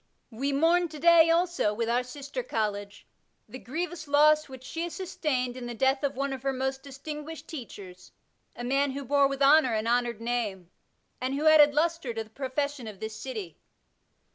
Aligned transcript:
We 0.31 0.51
mourn 0.51 0.87
to 0.87 0.97
day, 0.97 1.29
also, 1.29 1.75
with 1.75 1.87
our 1.87 2.01
sister 2.01 2.41
college, 2.41 3.05
the 3.47 3.59
grievous 3.59 4.07
loss 4.07 4.49
which 4.49 4.63
she 4.63 4.81
has 4.85 4.95
sustained 4.95 5.55
in 5.55 5.67
the 5.67 5.75
death 5.75 6.01
of 6.01 6.15
one 6.15 6.33
of 6.33 6.41
her 6.41 6.51
most 6.53 6.81
distinguished 6.81 7.47
teachers, 7.47 8.11
a 8.55 8.63
man 8.63 8.93
who 8.93 9.05
bore 9.05 9.27
with 9.27 9.43
honour 9.43 9.75
an 9.75 9.85
honoured 9.85 10.19
name, 10.19 10.71
and 11.21 11.35
who 11.35 11.45
added 11.45 11.75
lustre 11.75 12.15
to 12.15 12.23
the 12.23 12.31
profession 12.31 12.87
of 12.87 12.99
this 12.99 13.15
city. 13.15 13.59